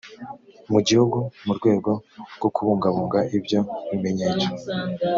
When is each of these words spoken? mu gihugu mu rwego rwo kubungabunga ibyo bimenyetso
mu 0.71 0.79
gihugu 0.87 1.17
mu 1.45 1.53
rwego 1.57 1.91
rwo 2.35 2.49
kubungabunga 2.55 3.19
ibyo 3.37 3.59
bimenyetso 3.89 4.49